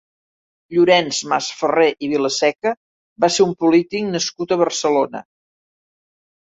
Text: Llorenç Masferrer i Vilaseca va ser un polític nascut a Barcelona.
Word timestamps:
Llorenç 0.75 1.19
Masferrer 1.33 1.85
i 2.07 2.09
Vilaseca 2.15 2.73
va 3.27 3.33
ser 3.37 3.49
un 3.49 3.55
polític 3.63 4.13
nascut 4.17 4.57
a 4.57 4.61
Barcelona. 4.67 5.25